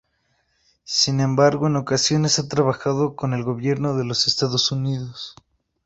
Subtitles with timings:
[0.85, 5.35] Sin embargo en ocasiones ha trabajado con el gobierno de los Estados Unidos.